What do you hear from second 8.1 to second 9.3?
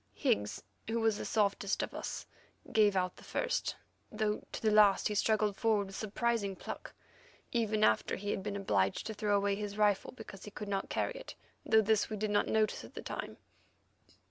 he had been obliged to